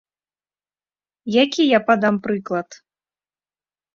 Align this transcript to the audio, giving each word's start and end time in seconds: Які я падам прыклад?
Які 1.43 1.63
я 1.73 1.79
падам 1.89 2.15
прыклад? 2.27 2.69